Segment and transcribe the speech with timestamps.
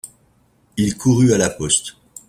[0.77, 1.95] Il courut à la poste.